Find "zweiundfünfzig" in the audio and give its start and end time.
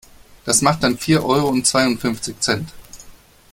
1.67-2.39